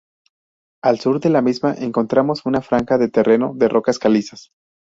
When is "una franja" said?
2.47-2.97